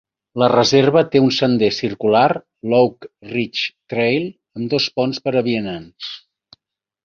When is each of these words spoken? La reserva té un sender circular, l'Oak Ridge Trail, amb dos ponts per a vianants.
La 0.43 0.45
reserva 0.51 1.03
té 1.15 1.19
un 1.25 1.29
sender 1.39 1.69
circular, 1.81 2.23
l'Oak 2.73 3.07
Ridge 3.35 3.69
Trail, 3.95 4.27
amb 4.61 4.75
dos 4.75 4.91
ponts 4.99 5.23
per 5.27 5.39
a 5.45 5.49
vianants. 5.53 6.13